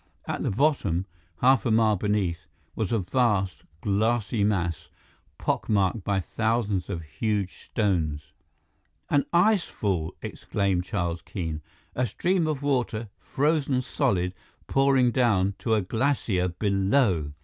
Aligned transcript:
At 0.27 0.41
the 0.41 0.49
bottom, 0.49 1.05
half 1.41 1.63
a 1.63 1.69
mile 1.69 1.95
beneath, 1.95 2.47
was 2.75 2.91
a 2.91 2.97
vast, 2.97 3.65
glassy 3.81 4.43
mass, 4.43 4.89
pock 5.37 5.69
marked 5.69 6.03
by 6.03 6.19
thousands 6.19 6.89
of 6.89 7.03
huge 7.03 7.65
stones. 7.65 8.31
"An 9.11 9.25
icefall!" 9.31 10.13
exclaimed 10.23 10.85
Charles 10.85 11.21
Keene. 11.21 11.61
"A 11.93 12.07
stream 12.07 12.47
of 12.47 12.63
water, 12.63 13.09
frozen 13.19 13.83
solid, 13.83 14.33
pouring 14.65 15.11
down 15.11 15.53
to 15.59 15.75
a 15.75 15.81
glacier 15.83 16.47
below!" 16.47 17.33